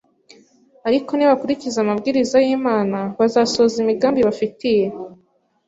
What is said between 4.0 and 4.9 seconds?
ibafitiye,